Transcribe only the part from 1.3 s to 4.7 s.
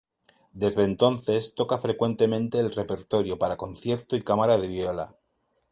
toca frecuentemente el repertorio para concierto y cámara de